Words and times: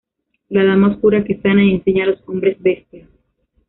La 0.49 0.63
Dama 0.63 0.93
Oscura 0.95 1.23
que 1.23 1.39
sana 1.41 1.63
y 1.63 1.75
enseña 1.75 2.05
a 2.05 2.07
los 2.07 2.27
hombres 2.27 2.59
bestia. 2.59 3.07